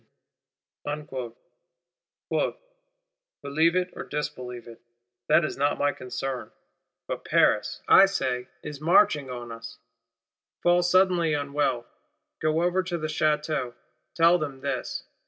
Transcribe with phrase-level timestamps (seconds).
[2.31, 4.81] '—'Believe it or disbelieve it,
[5.29, 6.49] that is not my concern;
[7.07, 9.77] but Paris, I say, is marching on us.
[10.63, 11.85] Fall suddenly unwell;
[12.39, 13.75] go over to the Château;
[14.15, 15.03] tell them this.